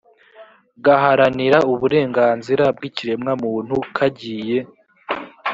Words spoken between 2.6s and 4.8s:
bw ikiremwamuntu kagiye